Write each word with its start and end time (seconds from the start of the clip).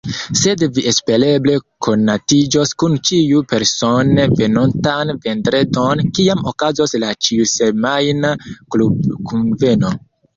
Sed 0.41 0.61
vi 0.75 0.83
espereble 0.91 1.57
konatiĝos 1.87 2.71
kun 2.83 2.95
ĉiuj 3.09 3.41
persone 3.51 4.25
venontan 4.39 5.11
vendredon, 5.25 6.01
kiam 6.21 6.41
okazos 6.53 6.95
la 7.05 7.11
ĉiusemajna 7.27 8.33
klubkunveno. 8.77 9.93